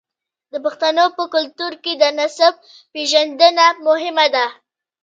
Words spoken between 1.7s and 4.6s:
کې د نسب پیژندنه مهمه ده.